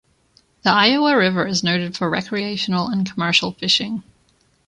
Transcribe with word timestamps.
The 0.63 0.71
Iowa 0.71 1.15
River 1.15 1.45
is 1.45 1.63
noted 1.63 1.95
for 1.95 2.09
recreational 2.09 2.87
and 2.87 3.07
commercial 3.07 3.51
fishing. 3.51 4.01